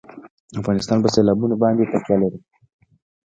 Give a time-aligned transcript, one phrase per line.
[0.59, 2.39] افغانستان په سیلابونه باندې تکیه لري.